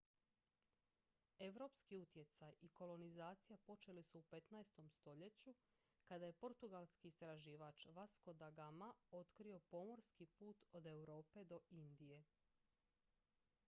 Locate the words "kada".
6.05-6.25